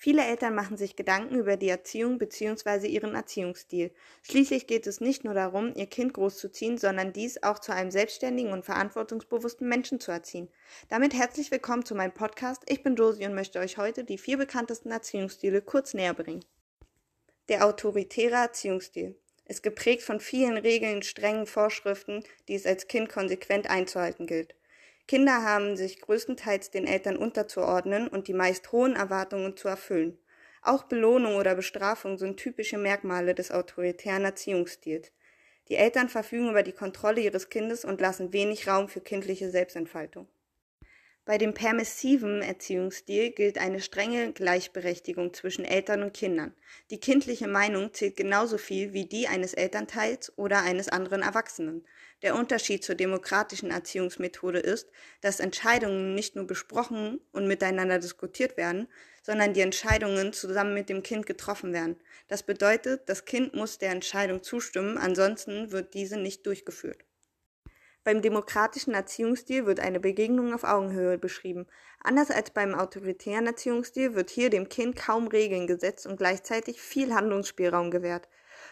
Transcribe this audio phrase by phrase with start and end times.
[0.00, 2.86] Viele Eltern machen sich Gedanken über die Erziehung bzw.
[2.86, 3.90] ihren Erziehungsstil.
[4.22, 8.52] Schließlich geht es nicht nur darum, ihr Kind großzuziehen, sondern dies auch zu einem selbstständigen
[8.52, 10.48] und verantwortungsbewussten Menschen zu erziehen.
[10.88, 12.62] Damit herzlich willkommen zu meinem Podcast.
[12.68, 16.44] Ich bin Josie und möchte euch heute die vier bekanntesten Erziehungsstile kurz näher bringen.
[17.48, 23.68] Der autoritäre Erziehungsstil ist geprägt von vielen Regeln, strengen Vorschriften, die es als Kind konsequent
[23.68, 24.54] einzuhalten gilt.
[25.08, 30.18] Kinder haben sich größtenteils den Eltern unterzuordnen und die meist hohen Erwartungen zu erfüllen.
[30.60, 35.10] Auch Belohnung oder Bestrafung sind typische Merkmale des autoritären Erziehungsstils.
[35.68, 40.28] Die Eltern verfügen über die Kontrolle ihres Kindes und lassen wenig Raum für kindliche Selbstentfaltung.
[41.28, 46.54] Bei dem permissiven Erziehungsstil gilt eine strenge Gleichberechtigung zwischen Eltern und Kindern.
[46.88, 51.84] Die kindliche Meinung zählt genauso viel wie die eines Elternteils oder eines anderen Erwachsenen.
[52.22, 54.88] Der Unterschied zur demokratischen Erziehungsmethode ist,
[55.20, 58.88] dass Entscheidungen nicht nur besprochen und miteinander diskutiert werden,
[59.22, 61.96] sondern die Entscheidungen zusammen mit dem Kind getroffen werden.
[62.28, 67.04] Das bedeutet, das Kind muss der Entscheidung zustimmen, ansonsten wird diese nicht durchgeführt.
[68.04, 71.66] Beim demokratischen Erziehungsstil wird eine Begegnung auf Augenhöhe beschrieben.
[72.00, 77.14] Anders als beim autoritären Erziehungsstil wird hier dem Kind kaum Regeln gesetzt und gleichzeitig viel
[77.14, 78.28] Handlungsspielraum gewährt.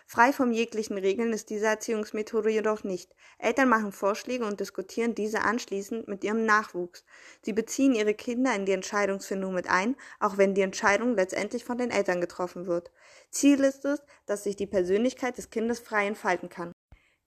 [0.06, 3.14] Frei von jeglichen Regeln ist diese Erziehungsmethode jedoch nicht.
[3.38, 7.04] Eltern machen Vorschläge und diskutieren diese anschließend mit ihrem Nachwuchs.
[7.42, 11.78] Sie beziehen ihre Kinder in die Entscheidungsfindung mit ein, auch wenn die Entscheidung letztendlich von
[11.78, 12.90] den Eltern getroffen wird.
[13.30, 16.72] Ziel ist es, dass sich die Persönlichkeit des Kindes frei entfalten kann.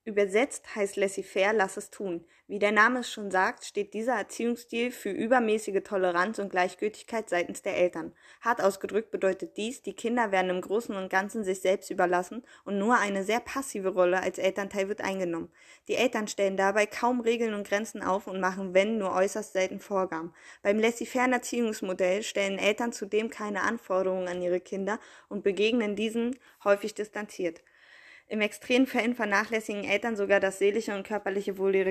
[0.04, 2.24] Übersetzt heißt laissez-faire, lass es tun.
[2.48, 7.60] Wie der Name es schon sagt, steht dieser Erziehungsstil für übermäßige Toleranz und Gleichgültigkeit seitens
[7.60, 8.14] der Eltern.
[8.40, 12.78] Hart ausgedrückt bedeutet dies, die Kinder werden im Großen und Ganzen sich selbst überlassen und
[12.78, 15.52] nur eine sehr passive Rolle als Elternteil wird eingenommen.
[15.86, 19.80] Die Eltern stellen dabei kaum Regeln und Grenzen auf und machen, wenn, nur äußerst selten
[19.80, 20.32] Vorgaben.
[20.62, 24.98] Beim laissez-faire Erziehungsmodell stellen Eltern zudem keine Anforderungen an ihre Kinder
[25.28, 27.62] und begegnen diesen häufig distanziert.
[28.30, 31.90] In extremen Fällen vernachlässigen Eltern sogar das seelische und körperliche Wohl ihrer.